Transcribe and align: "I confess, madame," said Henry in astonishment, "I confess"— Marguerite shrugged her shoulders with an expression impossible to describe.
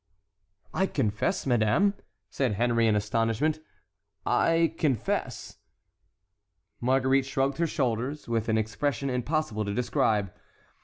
"I 0.73 0.87
confess, 0.87 1.45
madame," 1.45 1.93
said 2.31 2.53
Henry 2.53 2.87
in 2.87 2.95
astonishment, 2.95 3.59
"I 4.25 4.73
confess"— 4.79 5.57
Marguerite 6.81 7.27
shrugged 7.27 7.59
her 7.59 7.67
shoulders 7.67 8.27
with 8.27 8.49
an 8.49 8.57
expression 8.57 9.11
impossible 9.11 9.63
to 9.63 9.75
describe. 9.75 10.33